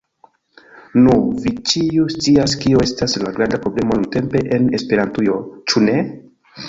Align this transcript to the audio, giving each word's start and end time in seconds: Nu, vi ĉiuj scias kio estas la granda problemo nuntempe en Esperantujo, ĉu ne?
Nu, 1.01 1.17
vi 1.43 1.51
ĉiuj 1.71 2.05
scias 2.13 2.55
kio 2.63 2.81
estas 2.87 3.15
la 3.27 3.35
granda 3.37 3.61
problemo 3.67 3.99
nuntempe 4.01 4.43
en 4.59 4.67
Esperantujo, 4.79 5.37
ĉu 5.73 5.85
ne? 5.89 6.01